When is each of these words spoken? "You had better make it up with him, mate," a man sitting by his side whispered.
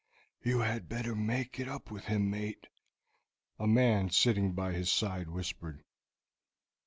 "You 0.43 0.61
had 0.61 0.89
better 0.89 1.13
make 1.15 1.59
it 1.59 1.67
up 1.67 1.91
with 1.91 2.05
him, 2.05 2.27
mate," 2.31 2.65
a 3.59 3.67
man 3.67 4.09
sitting 4.09 4.53
by 4.53 4.71
his 4.73 4.91
side 4.91 5.29
whispered. 5.29 5.83